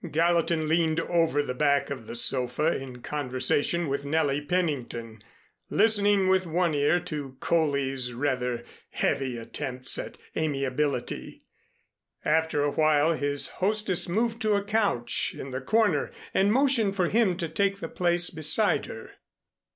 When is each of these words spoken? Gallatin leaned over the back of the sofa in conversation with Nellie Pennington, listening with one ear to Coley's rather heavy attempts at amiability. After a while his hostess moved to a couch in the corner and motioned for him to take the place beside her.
Gallatin 0.09 0.67
leaned 0.67 0.99
over 0.99 1.43
the 1.43 1.53
back 1.53 1.91
of 1.91 2.07
the 2.07 2.15
sofa 2.15 2.75
in 2.75 3.03
conversation 3.03 3.87
with 3.87 4.03
Nellie 4.03 4.41
Pennington, 4.41 5.23
listening 5.69 6.27
with 6.27 6.47
one 6.47 6.73
ear 6.73 6.99
to 7.01 7.37
Coley's 7.39 8.11
rather 8.11 8.63
heavy 8.89 9.37
attempts 9.37 9.99
at 9.99 10.17
amiability. 10.35 11.43
After 12.25 12.63
a 12.63 12.71
while 12.71 13.13
his 13.13 13.47
hostess 13.61 14.09
moved 14.09 14.41
to 14.41 14.55
a 14.55 14.63
couch 14.63 15.35
in 15.37 15.51
the 15.51 15.61
corner 15.61 16.09
and 16.33 16.51
motioned 16.51 16.95
for 16.95 17.07
him 17.07 17.37
to 17.37 17.47
take 17.47 17.79
the 17.79 17.87
place 17.87 18.31
beside 18.31 18.87
her. 18.87 19.11